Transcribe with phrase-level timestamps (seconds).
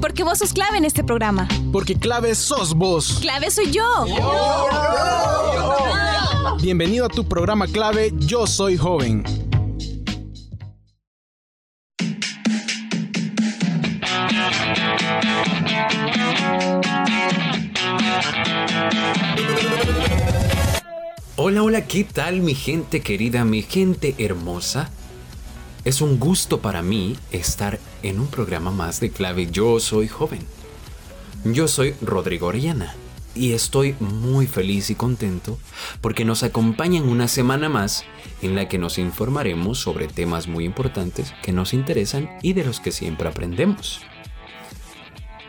[0.00, 1.46] Porque vos sos clave en este programa.
[1.72, 3.18] Porque clave sos vos.
[3.20, 4.06] Clave soy yo.
[6.60, 9.24] Bienvenido a tu programa clave Yo Soy Joven.
[21.36, 24.90] Hola, hola, ¿qué tal mi gente querida, mi gente hermosa?
[25.82, 30.40] Es un gusto para mí estar en un programa más de clave Yo Soy Joven.
[31.44, 32.94] Yo soy Rodrigo Orellana
[33.34, 35.58] y estoy muy feliz y contento
[36.02, 38.04] porque nos acompañan una semana más
[38.42, 42.78] en la que nos informaremos sobre temas muy importantes que nos interesan y de los
[42.78, 44.02] que siempre aprendemos.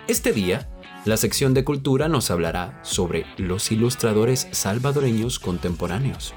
[0.08, 0.70] Este día
[1.04, 6.34] la sección de cultura nos hablará sobre los ilustradores salvadoreños contemporáneos.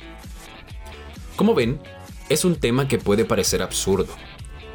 [1.37, 1.79] Como ven,
[2.29, 4.15] es un tema que puede parecer absurdo,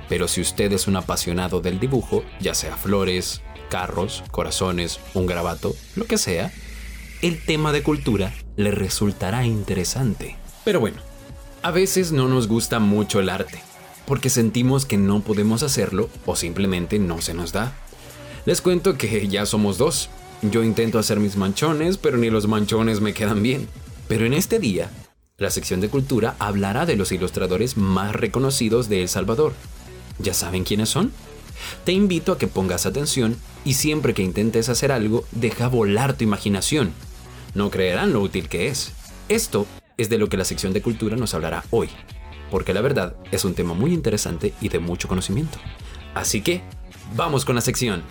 [0.08, 5.76] pero si usted es un apasionado del dibujo, ya sea flores, carros, corazones, un grabato,
[5.96, 6.52] lo que sea,
[7.22, 10.38] el tema de cultura le resultará interesante.
[10.64, 10.98] Pero bueno,
[11.62, 13.60] a veces no nos gusta mucho el arte,
[14.06, 17.74] porque sentimos que no podemos hacerlo o simplemente no se nos da.
[18.46, 20.10] Les cuento que ya somos dos.
[20.42, 23.68] Yo intento hacer mis manchones, pero ni los manchones me quedan bien.
[24.08, 24.90] Pero en este día,
[25.40, 29.54] la sección de cultura hablará de los ilustradores más reconocidos de El Salvador.
[30.20, 31.12] ¿Ya saben quiénes son?
[31.86, 36.26] Te invito a que pongas atención y siempre que intentes hacer algo, deja volar tu
[36.26, 36.92] imaginación.
[37.56, 38.92] No creerán lo útil que es.
[39.30, 39.66] Esto
[39.98, 41.90] es de lo que la sección de cultura nos hablará hoy,
[42.52, 45.58] porque la verdad es un tema muy interesante y de mucho conocimiento.
[46.14, 46.62] Así que,
[47.16, 48.04] vamos con la sección.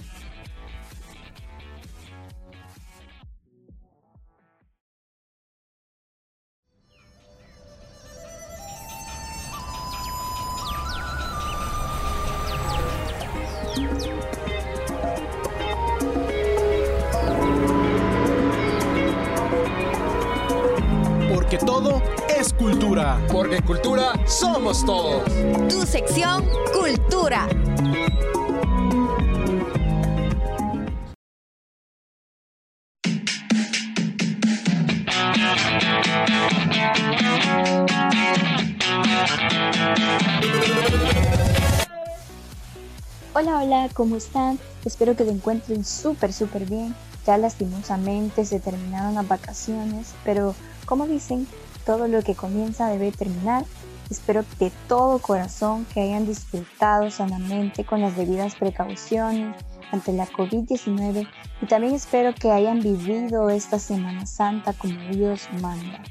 [44.18, 44.58] Están?
[44.84, 46.94] Espero que se encuentren súper, súper bien.
[47.26, 50.54] Ya lastimosamente se terminaron las vacaciones, pero
[50.86, 51.46] como dicen,
[51.84, 53.64] todo lo que comienza debe terminar.
[54.10, 59.54] Espero de todo corazón que hayan disfrutado sanamente con las debidas precauciones
[59.92, 61.28] ante la COVID-19
[61.62, 66.02] y también espero que hayan vivido esta Semana Santa como Dios manda.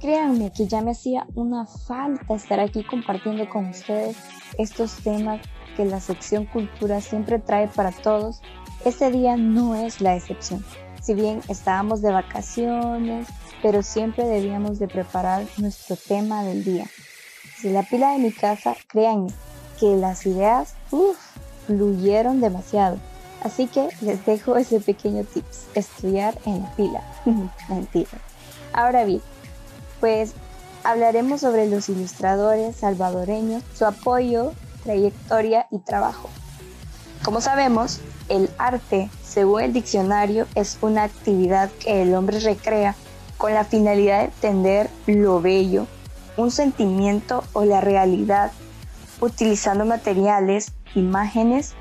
[0.00, 4.16] Créanme que ya me hacía una falta estar aquí compartiendo con ustedes
[4.56, 5.40] estos temas
[5.80, 8.42] que la sección cultura siempre trae para todos.
[8.84, 10.62] Este día no es la excepción.
[11.00, 13.26] Si bien estábamos de vacaciones,
[13.62, 16.84] pero siempre debíamos de preparar nuestro tema del día.
[17.56, 19.32] Desde la pila de mi casa, créanme
[19.78, 21.16] que las ideas uf,
[21.66, 22.98] fluyeron demasiado.
[23.42, 27.02] Así que les dejo ese pequeño tips, estudiar en la pila.
[27.70, 28.10] Mentira.
[28.74, 29.22] Ahora bien,
[29.98, 30.34] pues
[30.84, 34.52] hablaremos sobre los ilustradores salvadoreños, su apoyo,
[34.82, 36.28] trayectoria y trabajo.
[37.22, 42.94] Como sabemos, el arte, según el diccionario, es una actividad que el hombre recrea
[43.36, 45.86] con la finalidad de entender lo bello,
[46.36, 48.52] un sentimiento o la realidad,
[49.20, 51.74] utilizando materiales, imágenes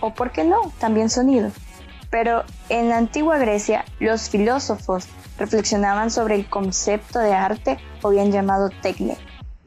[0.00, 1.50] o, por qué no, también sonido.
[2.10, 5.06] Pero en la antigua Grecia, los filósofos
[5.38, 9.16] reflexionaban sobre el concepto de arte o bien llamado tecne,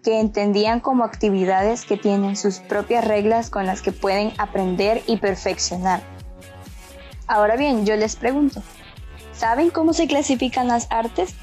[0.09, 5.17] que entendían como actividades que tienen sus propias reglas con las que pueden aprender y
[5.17, 6.01] perfeccionar.
[7.27, 8.63] Ahora bien, yo les pregunto,
[9.33, 11.35] ¿saben cómo se clasifican las artes?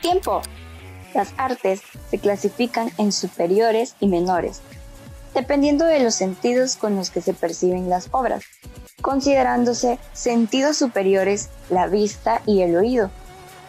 [0.00, 0.40] Tiempo.
[1.12, 4.62] Las artes se clasifican en superiores y menores,
[5.34, 8.44] dependiendo de los sentidos con los que se perciben las obras,
[9.02, 13.10] considerándose sentidos superiores la vista y el oído,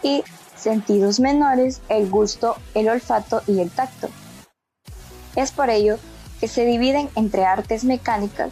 [0.06, 0.24] y
[0.56, 4.08] sentidos menores el gusto, el olfato y el tacto.
[5.36, 5.98] Es por ello
[6.40, 8.52] que se dividen entre artes mecánicas,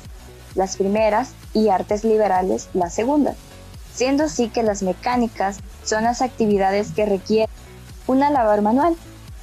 [0.56, 3.38] las primeras, y artes liberales, las segundas,
[3.94, 7.54] siendo así que las mecánicas son las actividades que requieren
[8.08, 8.98] una labor manual,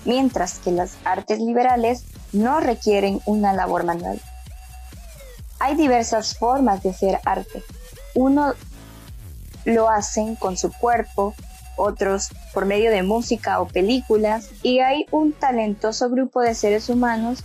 [0.04, 2.02] mientras que las artes liberales
[2.32, 4.20] no requieren una labor manual.
[5.60, 7.62] Hay diversas formas de hacer arte.
[8.16, 8.54] Uno
[9.64, 11.34] lo hacen con su cuerpo,
[11.80, 17.42] otros por medio de música o películas, y hay un talentoso grupo de seres humanos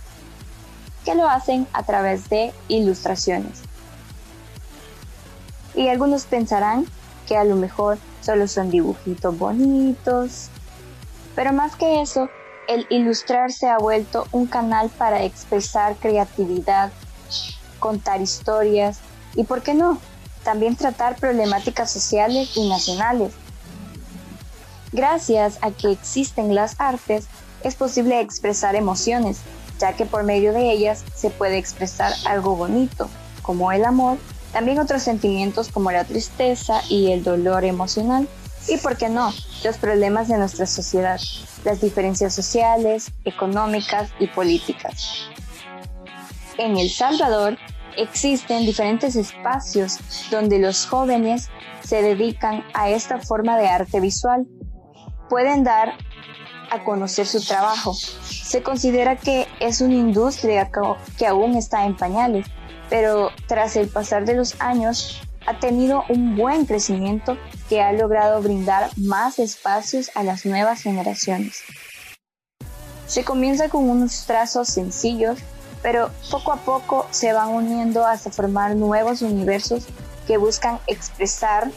[1.04, 3.60] que lo hacen a través de ilustraciones.
[5.74, 6.86] Y algunos pensarán
[7.26, 10.48] que a lo mejor solo son dibujitos bonitos,
[11.34, 12.28] pero más que eso,
[12.66, 16.90] el ilustrar se ha vuelto un canal para expresar creatividad,
[17.78, 18.98] contar historias
[19.34, 19.98] y, ¿por qué no?,
[20.42, 23.32] también tratar problemáticas sociales y nacionales.
[24.96, 27.26] Gracias a que existen las artes,
[27.62, 29.40] es posible expresar emociones,
[29.78, 33.10] ya que por medio de ellas se puede expresar algo bonito,
[33.42, 34.16] como el amor,
[34.54, 38.26] también otros sentimientos como la tristeza y el dolor emocional,
[38.68, 41.20] y por qué no, los problemas de nuestra sociedad,
[41.62, 45.28] las diferencias sociales, económicas y políticas.
[46.56, 47.58] En El Salvador,
[47.98, 49.98] existen diferentes espacios
[50.30, 51.50] donde los jóvenes
[51.84, 54.46] se dedican a esta forma de arte visual.
[55.28, 55.94] Pueden dar
[56.70, 57.94] a conocer su trabajo.
[57.94, 60.70] Se considera que es una industria
[61.18, 62.46] que aún está en pañales,
[62.90, 67.36] pero tras el pasar de los años ha tenido un buen crecimiento
[67.68, 71.62] que ha logrado brindar más espacios a las nuevas generaciones.
[73.06, 75.38] Se comienza con unos trazos sencillos
[75.86, 79.86] pero poco a poco se van uniendo hasta formar nuevos universos
[80.26, 81.70] que buscan expresar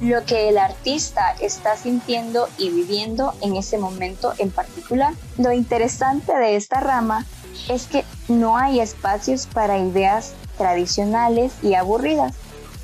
[0.00, 5.14] lo que el artista está sintiendo y viviendo en ese momento en particular.
[5.38, 7.26] Lo interesante de esta rama
[7.68, 12.34] es que no hay espacios para ideas tradicionales y aburridas.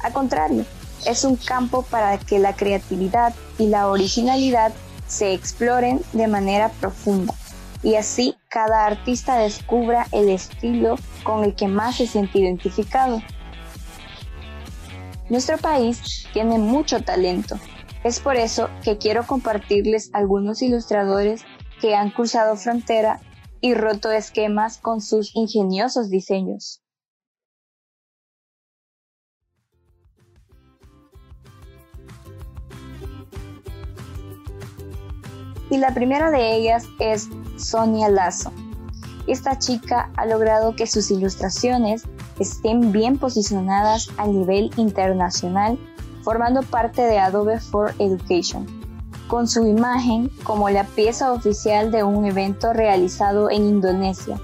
[0.02, 0.64] Al contrario,
[1.06, 4.72] es un campo para que la creatividad y la originalidad
[5.06, 7.34] se exploren de manera profunda
[7.84, 13.22] y así cada artista descubra el estilo con el que más se siente identificado.
[15.30, 17.58] Nuestro país tiene mucho talento.
[18.02, 21.44] Es por eso que quiero compartirles algunos ilustradores
[21.80, 23.20] que han cruzado frontera
[23.60, 26.84] y roto esquemas con sus ingeniosos diseños.
[35.74, 38.52] y la primera de ellas es Sonia Lazo.
[39.26, 42.04] Esta chica ha logrado que sus ilustraciones
[42.38, 45.78] estén bien posicionadas a nivel internacional,
[46.22, 48.66] formando parte de Adobe for Education,
[49.28, 54.38] con su imagen como la pieza oficial de un evento realizado en Indonesia.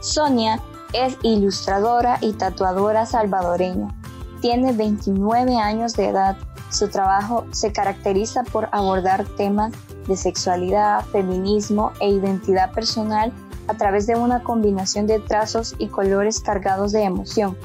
[0.00, 0.60] Sonia
[0.92, 3.94] es ilustradora y tatuadora salvadoreña.
[4.40, 6.36] Tiene 29 años de edad.
[6.70, 9.72] Su trabajo se caracteriza por abordar temas
[10.06, 13.32] de sexualidad, feminismo e identidad personal
[13.68, 17.56] a través de una combinación de trazos y colores cargados de emoción,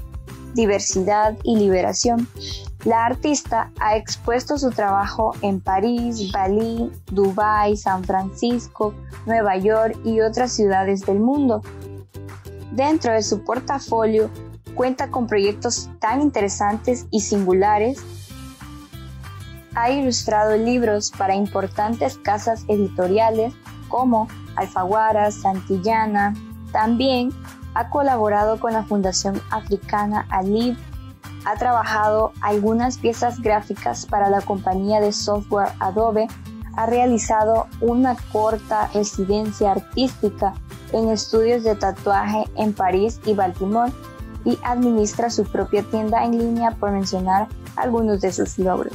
[0.54, 2.28] diversidad y liberación.
[2.86, 8.94] La artista ha expuesto su trabajo en París, Bali, Dubái, San Francisco,
[9.26, 11.62] Nueva York y otras ciudades del mundo.
[12.72, 14.30] Dentro de su portafolio
[14.76, 18.00] cuenta con proyectos tan interesantes y singulares
[19.76, 23.54] ha ilustrado libros para importantes casas editoriales
[23.88, 24.28] como
[24.60, 26.34] Alfaguara, Santillana.
[26.72, 27.32] También
[27.74, 30.78] ha colaborado con la Fundación Africana Alib.
[31.46, 36.28] Ha trabajado algunas piezas gráficas para la compañía de software Adobe.
[36.76, 40.54] Ha realizado una corta residencia artística
[40.94, 43.92] en estudios de tatuaje en París y Baltimore
[44.46, 48.94] y administra su propia tienda en línea por mencionar algunos de sus logros.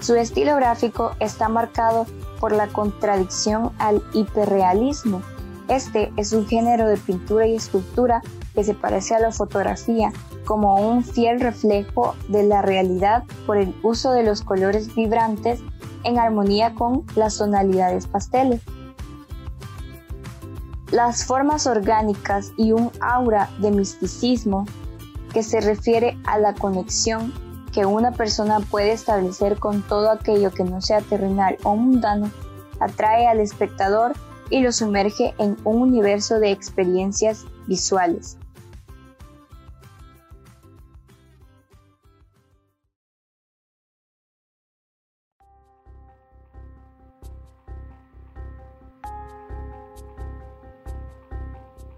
[0.00, 2.06] Su estilo gráfico está marcado
[2.40, 5.22] por la contradicción al hiperrealismo.
[5.68, 8.22] Este es un género de pintura y escultura
[8.54, 10.12] que se parece a la fotografía
[10.44, 15.60] como un fiel reflejo de la realidad por el uso de los colores vibrantes
[16.04, 18.62] en armonía con las tonalidades pasteles.
[20.90, 24.64] Las formas orgánicas y un aura de misticismo
[25.34, 27.32] que se refiere a la conexión
[27.72, 32.30] que una persona puede establecer con todo aquello que no sea terrenal o mundano,
[32.80, 34.12] atrae al espectador
[34.50, 38.38] y lo sumerge en un universo de experiencias visuales.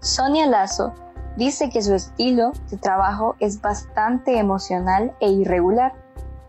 [0.01, 0.93] Sonia Lazo
[1.37, 5.93] Dice que su estilo de trabajo es bastante emocional e irregular.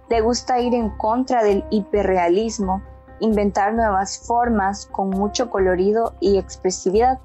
[0.09, 2.83] Le gusta ir en contra del hiperrealismo,
[3.21, 7.21] inventar nuevas formas con mucho colorido y expresividad.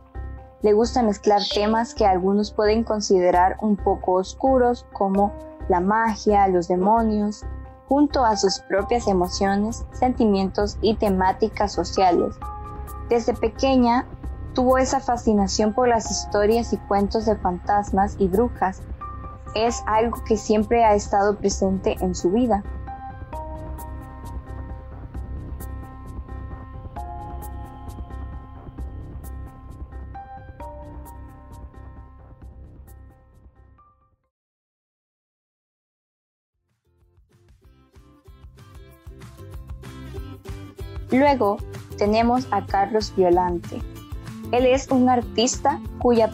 [0.62, 5.34] Le gusta mezclar temas que algunos pueden considerar un poco oscuros como
[5.68, 7.44] la magia, los demonios,
[7.88, 12.36] junto a sus propias emociones, sentimientos y temáticas sociales.
[13.10, 14.06] Desde pequeña
[14.58, 18.82] tuvo esa fascinación por las historias y cuentos de fantasmas y brujas.
[19.54, 22.64] Es algo que siempre ha estado presente en su vida.
[41.12, 41.58] Luego
[42.00, 43.97] tenemos a Carlos Violante.
[44.52, 46.32] Él es un artista cuya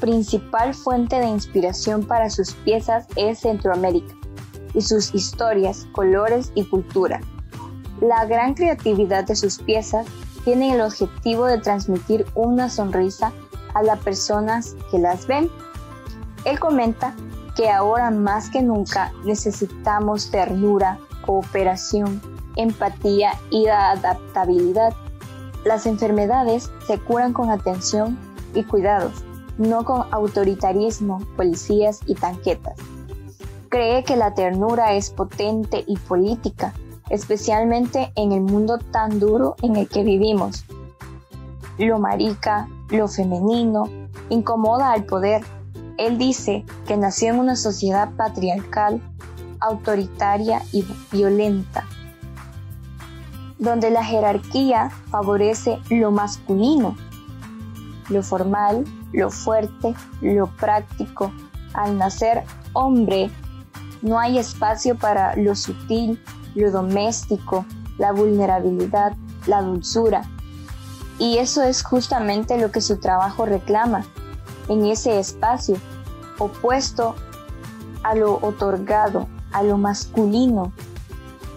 [0.00, 4.14] principal fuente de inspiración para sus piezas es Centroamérica
[4.74, 7.20] y sus historias, colores y cultura.
[8.00, 10.06] La gran creatividad de sus piezas
[10.44, 13.32] tiene el objetivo de transmitir una sonrisa
[13.74, 15.50] a las personas que las ven.
[16.44, 17.14] Él comenta
[17.56, 22.22] que ahora más que nunca necesitamos ternura, cooperación,
[22.56, 24.94] empatía y adaptabilidad.
[25.64, 28.18] Las enfermedades se curan con atención
[28.54, 29.12] y cuidados,
[29.58, 32.76] no con autoritarismo, policías y tanquetas.
[33.68, 36.72] Cree que la ternura es potente y política,
[37.10, 40.64] especialmente en el mundo tan duro en el que vivimos.
[41.78, 43.84] Lo marica, lo femenino,
[44.30, 45.42] incomoda al poder.
[45.98, 49.02] Él dice que nació en una sociedad patriarcal,
[49.60, 51.84] autoritaria y violenta,
[53.60, 56.96] donde la jerarquía favorece lo masculino,
[58.08, 61.30] lo formal, lo fuerte, lo práctico.
[61.74, 63.30] Al nacer hombre,
[64.02, 66.20] no hay espacio para lo sutil,
[66.54, 67.66] lo doméstico,
[67.98, 69.12] la vulnerabilidad,
[69.46, 70.22] la dulzura.
[71.18, 74.04] Y eso es justamente lo que su trabajo reclama,
[74.68, 75.76] en ese espacio,
[76.38, 77.14] opuesto
[78.04, 80.72] a lo otorgado, a lo masculino.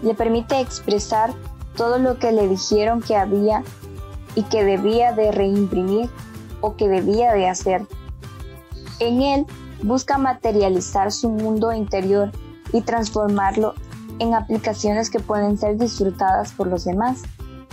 [0.02, 1.32] Le permite expresar
[1.76, 3.62] todo lo que le dijeron que había
[4.34, 6.10] y que debía de reimprimir
[6.60, 7.86] o que debía de hacer.
[9.00, 9.46] En él
[9.82, 12.30] busca materializar su mundo interior
[12.72, 13.74] y transformarlo
[14.18, 17.22] en aplicaciones que pueden ser disfrutadas por los demás.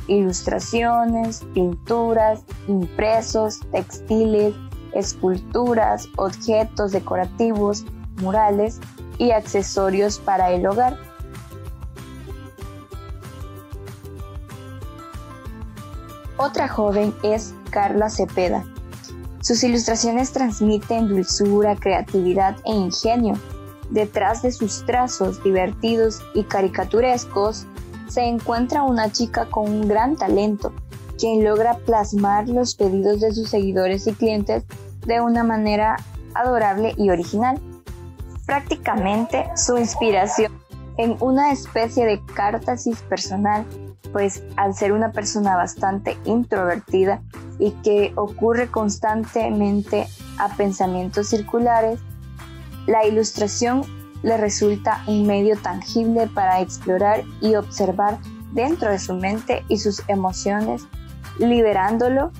[0.07, 4.53] Ilustraciones, pinturas, impresos, textiles,
[4.93, 7.85] esculturas, objetos decorativos,
[8.21, 8.79] murales
[9.17, 10.97] y accesorios para el hogar.
[16.41, 18.65] Otra joven es Carla Cepeda.
[19.41, 23.35] Sus ilustraciones transmiten dulzura, creatividad e ingenio.
[23.91, 27.67] Detrás de sus trazos divertidos y caricaturescos
[28.07, 30.73] se encuentra una chica con un gran talento,
[31.19, 34.63] quien logra plasmar los pedidos de sus seguidores y clientes
[35.05, 35.97] de una manera
[36.33, 37.61] adorable y original.
[38.47, 40.51] Prácticamente su inspiración
[40.97, 43.63] en una especie de cártasis personal
[44.11, 47.21] pues al ser una persona bastante introvertida
[47.59, 51.99] y que ocurre constantemente a pensamientos circulares,
[52.87, 53.83] la ilustración
[54.23, 58.19] le resulta un medio tangible para explorar y observar
[58.53, 60.83] dentro de su mente y sus emociones,
[61.39, 62.31] liberándolo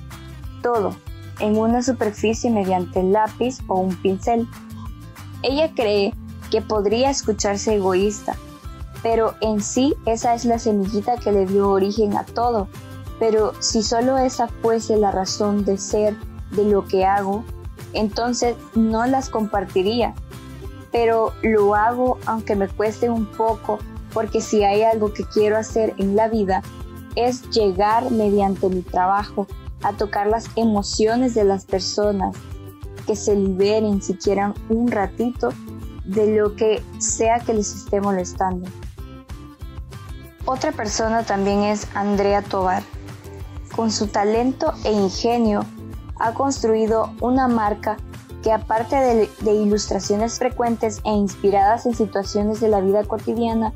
[0.62, 0.94] todo
[1.40, 4.46] en una superficie mediante el lápiz o un pincel.
[5.42, 6.14] Ella cree
[6.50, 8.36] que podría escucharse egoísta,
[9.02, 12.68] pero en sí esa es la semillita que le dio origen a todo.
[13.18, 16.16] Pero si solo esa fuese la razón de ser
[16.52, 17.44] de lo que hago,
[17.92, 20.14] entonces no las compartiría.
[20.90, 23.78] Pero lo hago aunque me cueste un poco,
[24.12, 26.62] porque si hay algo que quiero hacer en la vida,
[27.16, 29.46] es llegar mediante mi trabajo
[29.82, 32.36] a tocar las emociones de las personas,
[33.06, 35.48] que se liberen si quieran un ratito
[36.04, 38.68] de lo que sea que les esté molestando.
[40.44, 42.82] Otra persona también es Andrea Tobar.
[43.76, 45.64] Con su talento e ingenio
[46.18, 47.96] ha construido una marca
[48.42, 53.72] que aparte de, ilustraciones frecuentes e inspiradas en situaciones de la vida cotidiana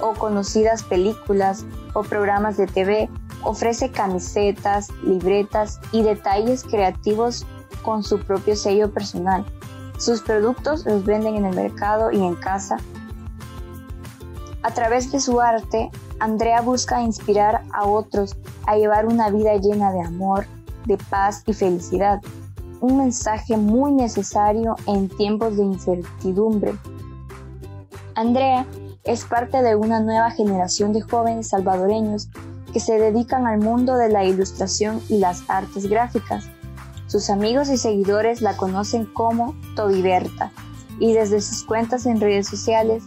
[0.00, 1.64] o conocidas películas
[1.94, 3.08] o programas de TV,
[3.42, 7.46] ofrece camisetas, libretas y detalles creativos
[7.82, 9.46] con su propio sello personal.
[9.98, 12.76] Sus productos los venden en el mercado y en casa
[14.62, 15.90] a través de su arte,
[16.20, 20.46] Andrea busca inspirar a otros a llevar una vida llena de amor,
[20.86, 22.20] de paz y felicidad.
[22.80, 26.74] Un mensaje muy necesario en tiempos de incertidumbre.
[28.14, 28.66] Andrea
[29.04, 32.28] es parte de una nueva generación de jóvenes salvadoreños
[32.72, 36.44] que se dedican al mundo de la ilustración y las artes gráficas.
[37.06, 40.52] Sus amigos y seguidores la conocen como Tobiberta
[40.98, 43.02] y desde sus cuentas en redes sociales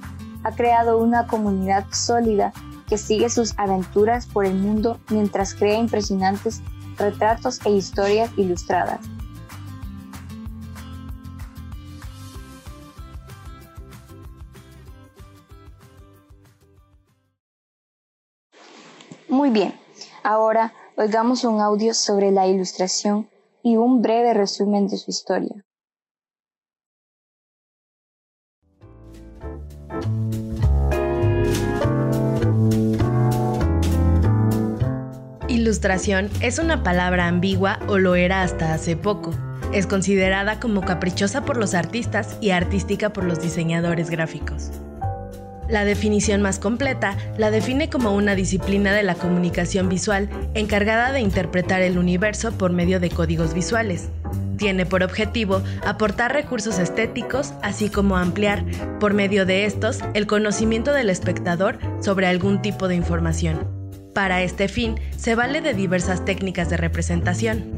[0.46, 2.54] ha creado una comunidad sólida
[2.88, 6.62] que sigue sus aventuras por el mundo mientras crea impresionantes
[6.98, 9.00] retratos e historias ilustradas.
[19.28, 19.74] Muy bien,
[20.24, 23.28] ahora oigamos un audio sobre la ilustración
[23.64, 25.66] y un breve resumen de su historia.
[35.65, 39.34] Ilustración es una palabra ambigua o lo era hasta hace poco.
[39.74, 44.69] Es considerada como caprichosa por los artistas y artística por los diseñadores gráficos.
[45.67, 51.22] La definición más completa la define como una disciplina de la comunicación visual encargada de
[51.22, 54.10] interpretar el universo por medio de códigos visuales.
[54.60, 58.63] Tiene por objetivo aportar recursos estéticos, así como ampliar,
[59.00, 63.75] por medio de estos, el conocimiento del espectador sobre algún tipo de información.
[64.15, 67.77] Para este fin, se vale de diversas técnicas de representación.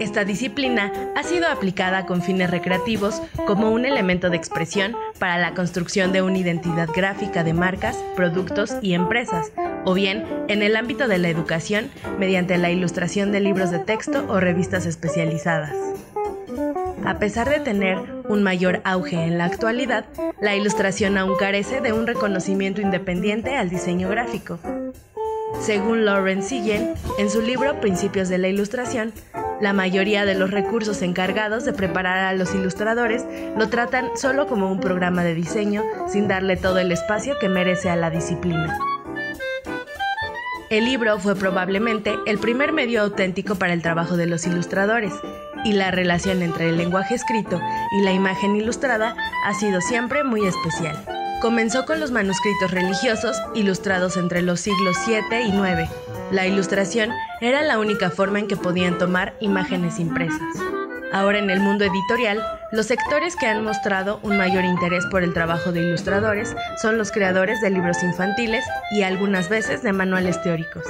[0.00, 5.54] Esta disciplina ha sido aplicada con fines recreativos como un elemento de expresión para la
[5.54, 9.52] construcción de una identidad gráfica de marcas, productos y empresas,
[9.84, 11.88] o bien en el ámbito de la educación
[12.18, 15.76] mediante la ilustración de libros de texto o revistas especializadas.
[17.06, 20.04] A pesar de tener un mayor auge en la actualidad,
[20.40, 24.58] la ilustración aún carece de un reconocimiento independiente al diseño gráfico.
[25.60, 29.12] Según Lawrence Sillen, en su libro Principios de la Ilustración,
[29.60, 33.24] la mayoría de los recursos encargados de preparar a los ilustradores
[33.56, 37.90] lo tratan solo como un programa de diseño sin darle todo el espacio que merece
[37.90, 38.78] a la disciplina.
[40.70, 45.14] El libro fue probablemente el primer medio auténtico para el trabajo de los ilustradores,
[45.64, 47.60] y la relación entre el lenguaje escrito
[47.92, 51.04] y la imagen ilustrada ha sido siempre muy especial.
[51.40, 55.88] Comenzó con los manuscritos religiosos ilustrados entre los siglos 7 y 9.
[56.32, 57.10] La ilustración
[57.40, 60.40] era la única forma en que podían tomar imágenes impresas.
[61.12, 65.32] Ahora en el mundo editorial, los sectores que han mostrado un mayor interés por el
[65.32, 70.84] trabajo de ilustradores son los creadores de libros infantiles y algunas veces de manuales teóricos.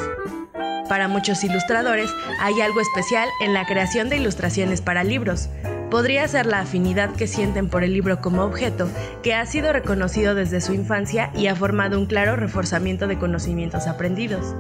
[0.89, 5.51] Para muchos ilustradores hay algo especial en la creación de ilustraciones para libros.
[5.91, 8.89] Podría ser la afinidad que sienten por el libro como objeto,
[9.23, 13.87] que ha sido reconocido desde su infancia y ha formado un claro reforzamiento de conocimientos
[13.87, 14.55] aprendidos.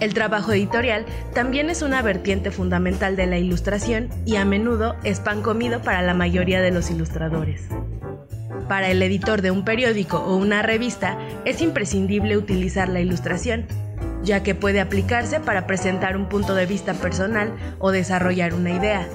[0.00, 5.20] El trabajo editorial también es una vertiente fundamental de la ilustración y a menudo es
[5.20, 7.68] pan comido para la mayoría de los ilustradores.
[8.68, 13.66] Para el editor de un periódico o una revista es imprescindible utilizar la ilustración,
[14.22, 19.06] ya que puede aplicarse para presentar un punto de vista personal o desarrollar una idea.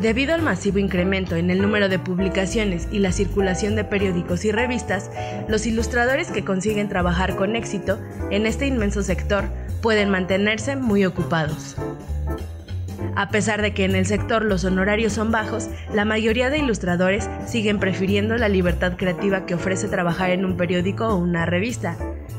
[0.00, 4.50] Debido al masivo incremento en el número de publicaciones y la circulación de periódicos y
[4.50, 5.12] revistas,
[5.46, 9.44] los ilustradores que consiguen trabajar con éxito en este inmenso sector
[9.80, 11.76] pueden mantenerse muy ocupados.
[13.14, 17.28] A pesar de que en el sector los honorarios son bajos, la mayoría de ilustradores
[17.46, 21.96] siguen prefiriendo la libertad creativa que ofrece trabajar en un periódico o una revista,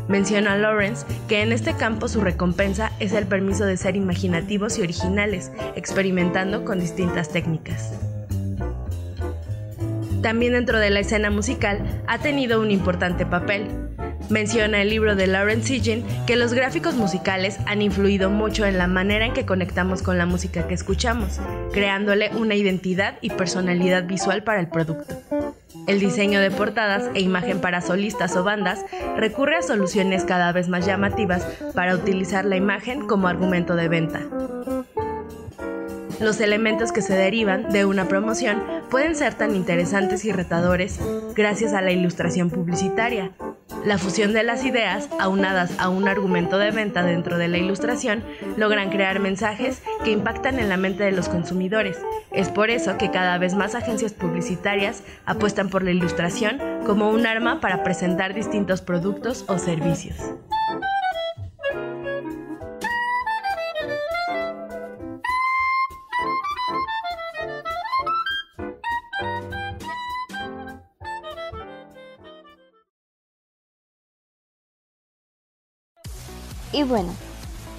[0.08, 4.82] Menciona Lawrence que en este campo su recompensa es el permiso de ser imaginativos y
[4.82, 7.94] originales, experimentando con distintas técnicas.
[10.22, 13.68] También dentro de la escena musical ha tenido un importante papel.
[14.30, 18.88] Menciona el libro de Lawrence Sitchin que los gráficos musicales han influido mucho en la
[18.88, 21.40] manera en que conectamos con la música que escuchamos,
[21.74, 25.43] creándole una identidad y personalidad visual para el producto.
[25.88, 28.86] El diseño de portadas e imagen para solistas o bandas
[29.18, 34.22] recurre a soluciones cada vez más llamativas para utilizar la imagen como argumento de venta.
[36.24, 40.98] Los elementos que se derivan de una promoción pueden ser tan interesantes y retadores
[41.36, 43.32] gracias a la ilustración publicitaria,
[43.86, 48.24] la fusión de las ideas, aunadas a un argumento de venta dentro de la ilustración,
[48.56, 51.98] logran crear mensajes que impactan en la mente de los consumidores.
[52.32, 57.28] Es por eso que cada vez más agencias publicitarias apuestan por la ilustración como un
[57.28, 60.16] arma para presentar distintos productos o servicios.
[76.74, 77.14] Y bueno,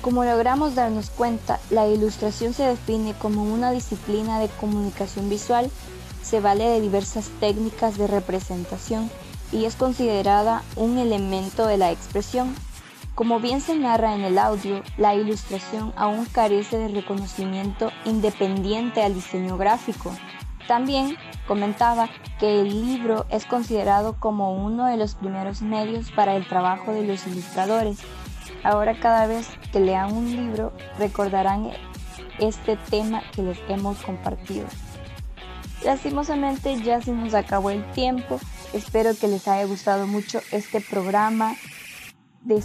[0.00, 5.70] como logramos darnos cuenta, la ilustración se define como una disciplina de comunicación visual,
[6.22, 9.10] se vale de diversas técnicas de representación
[9.50, 12.54] y es considerada un elemento de la expresión.
[13.14, 19.14] Como bien se narra en el audio, la ilustración aún carece de reconocimiento independiente al
[19.14, 20.12] diseño gráfico.
[20.66, 22.08] También comentaba
[22.40, 27.04] que el libro es considerado como uno de los primeros medios para el trabajo de
[27.04, 27.98] los ilustradores.
[28.64, 31.70] Ahora cada vez que lean un libro recordarán
[32.38, 34.66] este tema que les hemos compartido.
[35.84, 38.40] Lastimosamente ya se nos acabó el tiempo.
[38.72, 41.54] Espero que les haya gustado mucho este programa
[42.40, 42.62] de,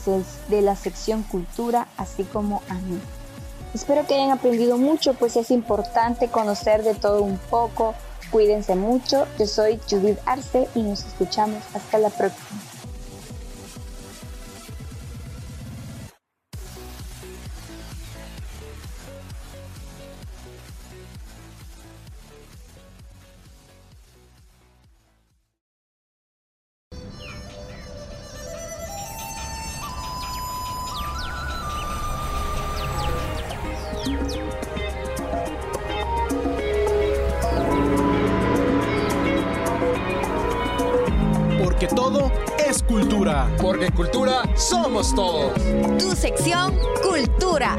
[0.47, 2.99] de la sección cultura, así como a mí.
[3.73, 7.93] Espero que hayan aprendido mucho, pues es importante conocer de todo un poco.
[8.31, 9.27] Cuídense mucho.
[9.37, 12.78] Yo soy Judith Arce y nos escuchamos hasta la próxima.
[45.09, 45.97] Somos todos.
[45.97, 47.77] Tu sección Cultura.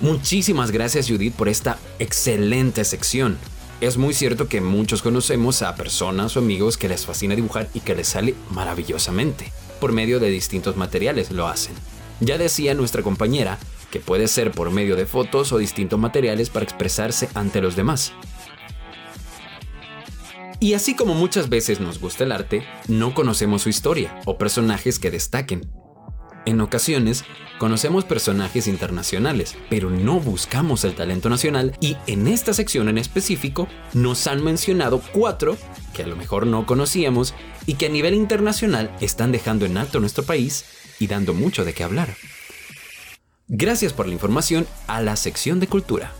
[0.00, 3.38] Muchísimas gracias Judith por esta excelente sección.
[3.80, 7.80] Es muy cierto que muchos conocemos a personas o amigos que les fascina dibujar y
[7.80, 9.52] que les sale maravillosamente.
[9.80, 11.74] Por medio de distintos materiales lo hacen.
[12.20, 13.58] Ya decía nuestra compañera
[13.90, 18.12] que puede ser por medio de fotos o distintos materiales para expresarse ante los demás.
[20.60, 24.98] Y así como muchas veces nos gusta el arte, no conocemos su historia o personajes
[24.98, 25.66] que destaquen.
[26.46, 27.24] En ocasiones,
[27.58, 33.68] conocemos personajes internacionales, pero no buscamos el talento nacional y en esta sección en específico
[33.92, 35.58] nos han mencionado cuatro
[35.94, 37.34] que a lo mejor no conocíamos
[37.66, 40.64] y que a nivel internacional están dejando en alto nuestro país
[40.98, 42.14] y dando mucho de qué hablar.
[43.48, 46.12] Gracias por la información a la sección de cultura.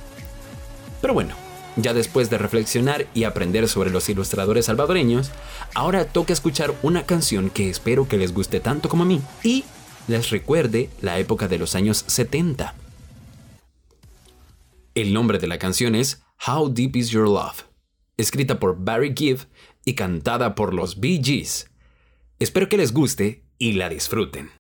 [1.00, 1.35] Pero bueno,
[1.76, 5.30] ya después de reflexionar y aprender sobre los ilustradores salvadoreños,
[5.74, 9.64] ahora toca escuchar una canción que espero que les guste tanto como a mí y
[10.11, 12.75] les recuerde la época de los años 70.
[14.94, 17.64] El nombre de la canción es How Deep Is Your Love,
[18.16, 19.46] escrita por Barry Gibb
[19.85, 21.70] y cantada por los Bee Gees.
[22.40, 24.60] Espero que les guste y la disfruten.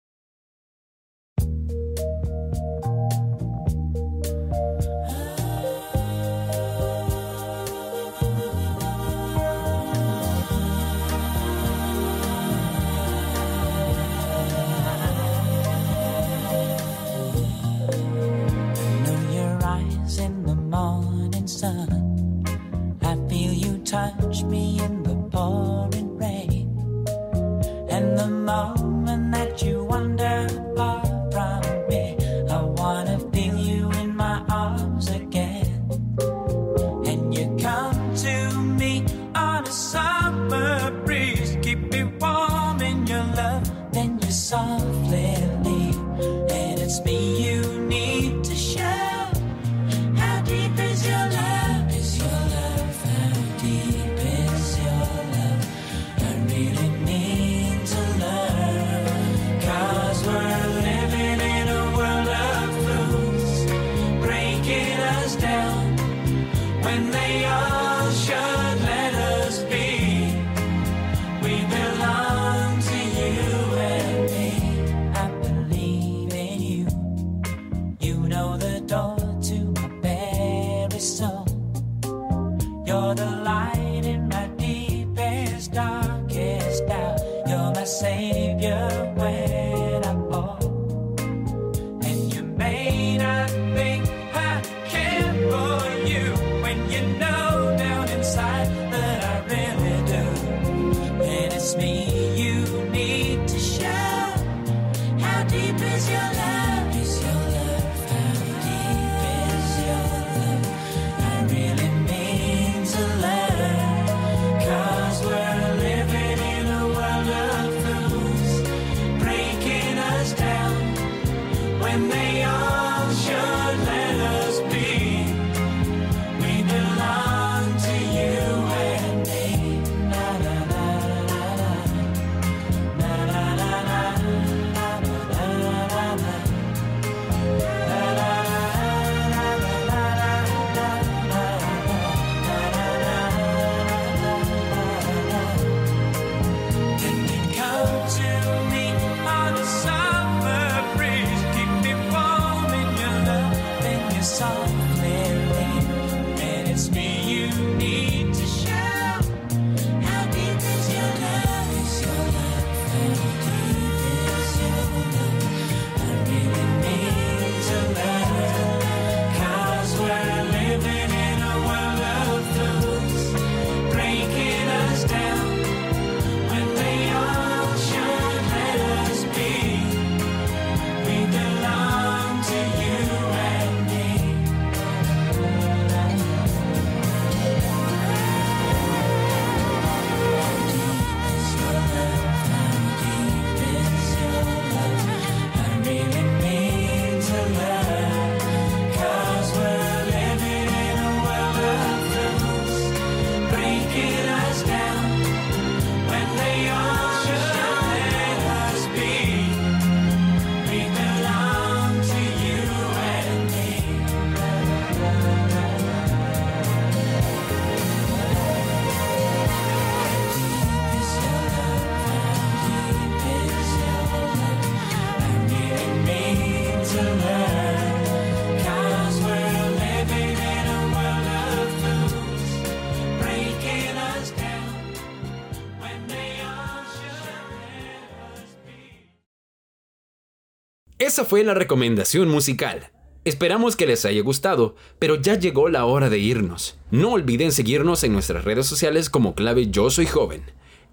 [241.10, 242.92] Esa fue la recomendación musical.
[243.24, 246.78] Esperamos que les haya gustado, pero ya llegó la hora de irnos.
[246.92, 250.44] No olviden seguirnos en nuestras redes sociales como clave Yo Soy Joven.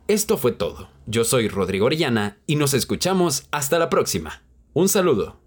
[0.08, 0.90] Esto fue todo.
[1.06, 4.42] Yo soy Rodrigo Orellana y nos escuchamos hasta la próxima.
[4.74, 5.40] Un saludo.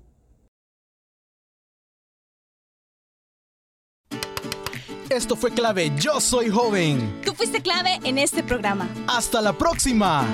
[5.09, 7.23] Esto fue clave Yo Soy Joven.
[7.25, 8.89] Tú fuiste clave en este programa.
[9.09, 10.25] Hasta la próxima.